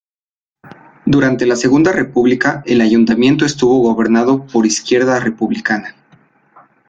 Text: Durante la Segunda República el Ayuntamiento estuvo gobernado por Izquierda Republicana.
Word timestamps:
Durante 1.05 1.45
la 1.45 1.55
Segunda 1.55 1.91
República 1.91 2.63
el 2.65 2.81
Ayuntamiento 2.81 3.45
estuvo 3.45 3.81
gobernado 3.83 4.47
por 4.47 4.65
Izquierda 4.65 5.19
Republicana. 5.19 5.93